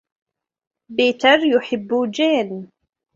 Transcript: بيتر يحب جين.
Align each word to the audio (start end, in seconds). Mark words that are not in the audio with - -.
بيتر 0.91 1.39
يحب 1.55 1.87
جين. 2.11 2.69